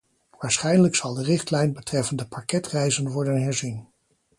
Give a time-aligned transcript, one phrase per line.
[0.39, 3.87] Waarschijnlijk zal de richtlijn betreffende pakketreizen worden herzien.